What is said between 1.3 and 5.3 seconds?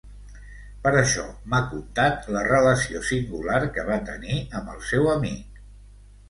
m'ha contat la relació singular que va tenir amb el seu